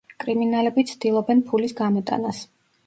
[0.21, 2.43] კრიმინალები ცდილობენ ფულის გამოტანას.